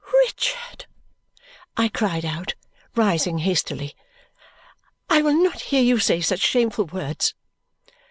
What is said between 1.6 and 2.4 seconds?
I cried